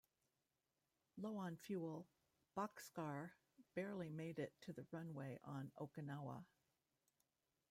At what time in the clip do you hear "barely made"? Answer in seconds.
3.75-4.39